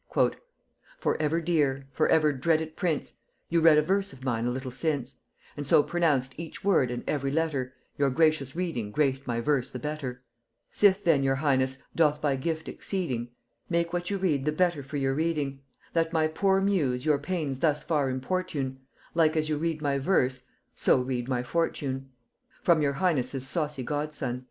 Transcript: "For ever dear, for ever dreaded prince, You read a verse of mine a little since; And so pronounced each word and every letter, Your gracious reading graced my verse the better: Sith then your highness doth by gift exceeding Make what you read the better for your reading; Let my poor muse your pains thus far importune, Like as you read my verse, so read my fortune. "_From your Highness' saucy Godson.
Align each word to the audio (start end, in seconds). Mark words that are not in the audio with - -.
"For 0.99 1.15
ever 1.19 1.39
dear, 1.41 1.85
for 1.93 2.07
ever 2.07 2.33
dreaded 2.33 2.75
prince, 2.75 3.17
You 3.49 3.61
read 3.61 3.77
a 3.77 3.83
verse 3.83 4.11
of 4.11 4.23
mine 4.23 4.47
a 4.47 4.49
little 4.49 4.71
since; 4.71 5.17
And 5.55 5.67
so 5.67 5.83
pronounced 5.83 6.33
each 6.39 6.63
word 6.63 6.89
and 6.89 7.03
every 7.07 7.29
letter, 7.29 7.75
Your 7.99 8.09
gracious 8.09 8.55
reading 8.55 8.89
graced 8.91 9.27
my 9.27 9.41
verse 9.41 9.69
the 9.69 9.77
better: 9.77 10.23
Sith 10.71 11.03
then 11.03 11.21
your 11.21 11.35
highness 11.35 11.77
doth 11.95 12.19
by 12.19 12.35
gift 12.35 12.67
exceeding 12.67 13.29
Make 13.69 13.93
what 13.93 14.09
you 14.09 14.17
read 14.17 14.45
the 14.45 14.51
better 14.51 14.81
for 14.81 14.97
your 14.97 15.13
reading; 15.13 15.61
Let 15.93 16.11
my 16.11 16.27
poor 16.27 16.61
muse 16.61 17.05
your 17.05 17.19
pains 17.19 17.59
thus 17.59 17.83
far 17.83 18.09
importune, 18.09 18.79
Like 19.13 19.37
as 19.37 19.49
you 19.49 19.59
read 19.59 19.83
my 19.83 19.99
verse, 19.99 20.45
so 20.73 20.97
read 20.99 21.27
my 21.29 21.43
fortune. 21.43 22.09
"_From 22.65 22.81
your 22.81 22.93
Highness' 22.93 23.47
saucy 23.47 23.83
Godson. 23.83 24.39